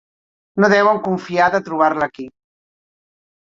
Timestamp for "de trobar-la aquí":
1.59-2.29